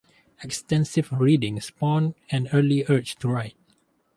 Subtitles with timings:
[0.43, 3.53] Extensive reading spawned an early urge to write.